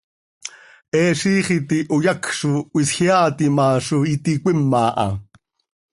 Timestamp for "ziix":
1.19-1.47